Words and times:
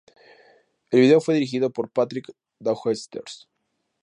El 0.89 0.99
video 1.01 1.21
fue 1.21 1.35
dirigido 1.35 1.69
por 1.69 1.91
Patrick 1.91 2.33
Daughters. 2.57 3.47